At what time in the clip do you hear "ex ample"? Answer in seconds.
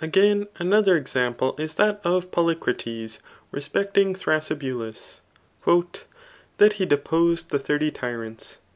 0.96-1.54